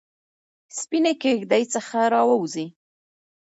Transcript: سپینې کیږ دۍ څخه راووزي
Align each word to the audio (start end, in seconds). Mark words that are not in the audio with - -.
سپینې 0.79 1.13
کیږ 1.21 1.39
دۍ 1.51 1.63
څخه 1.73 1.99
راووزي 2.13 2.67